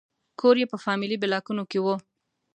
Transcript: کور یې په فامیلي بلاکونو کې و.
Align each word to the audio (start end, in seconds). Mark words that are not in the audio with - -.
کور 0.39 0.55
یې 0.61 0.65
په 0.73 0.77
فامیلي 0.83 1.17
بلاکونو 1.21 1.63
کې 1.71 1.79
و. 1.81 1.87